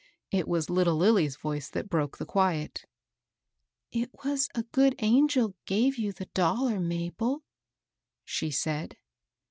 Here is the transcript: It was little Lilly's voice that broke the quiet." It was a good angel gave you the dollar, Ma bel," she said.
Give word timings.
It 0.31 0.47
was 0.47 0.67
little 0.67 0.95
Lilly's 0.95 1.35
voice 1.35 1.69
that 1.69 1.87
broke 1.87 2.17
the 2.17 2.25
quiet." 2.25 2.85
It 3.91 4.09
was 4.25 4.49
a 4.55 4.63
good 4.63 4.95
angel 4.97 5.53
gave 5.67 5.99
you 5.99 6.11
the 6.11 6.25
dollar, 6.33 6.79
Ma 6.79 7.11
bel," 7.19 7.43
she 8.25 8.49
said. 8.49 8.97